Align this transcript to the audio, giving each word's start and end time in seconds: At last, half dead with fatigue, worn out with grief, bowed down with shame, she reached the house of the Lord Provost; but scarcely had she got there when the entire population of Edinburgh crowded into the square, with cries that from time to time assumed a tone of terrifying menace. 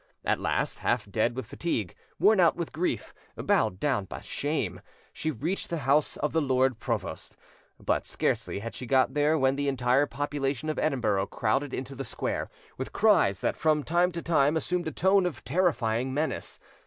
At 0.25 0.39
last, 0.39 0.79
half 0.79 1.07
dead 1.11 1.35
with 1.35 1.45
fatigue, 1.45 1.93
worn 2.17 2.39
out 2.39 2.55
with 2.55 2.71
grief, 2.71 3.13
bowed 3.35 3.79
down 3.79 4.07
with 4.09 4.25
shame, 4.25 4.81
she 5.13 5.29
reached 5.29 5.69
the 5.69 5.77
house 5.85 6.17
of 6.17 6.33
the 6.33 6.41
Lord 6.41 6.79
Provost; 6.79 7.37
but 7.79 8.07
scarcely 8.07 8.61
had 8.61 8.73
she 8.73 8.87
got 8.87 9.13
there 9.13 9.37
when 9.37 9.57
the 9.57 9.67
entire 9.67 10.07
population 10.07 10.69
of 10.69 10.79
Edinburgh 10.79 11.27
crowded 11.27 11.71
into 11.71 11.93
the 11.93 12.03
square, 12.03 12.49
with 12.79 12.93
cries 12.93 13.41
that 13.41 13.55
from 13.55 13.83
time 13.83 14.11
to 14.13 14.23
time 14.23 14.57
assumed 14.57 14.87
a 14.87 14.91
tone 14.91 15.27
of 15.27 15.43
terrifying 15.45 16.11
menace. 16.15 16.59